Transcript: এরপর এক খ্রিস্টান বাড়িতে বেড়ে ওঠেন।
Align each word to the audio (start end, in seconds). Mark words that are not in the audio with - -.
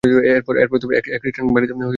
এরপর 0.03 0.53
এক 0.59 0.69
খ্রিস্টান 1.21 1.45
বাড়িতে 1.47 1.73
বেড়ে 1.73 1.79
ওঠেন। 1.79 1.89